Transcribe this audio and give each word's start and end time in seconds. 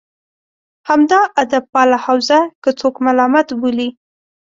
همدا 0.89 1.19
ادبپاله 1.41 1.97
حوزه 2.05 2.39
که 2.63 2.69
څوک 2.79 2.95
ملامت 3.05 3.47
بولي. 3.59 3.89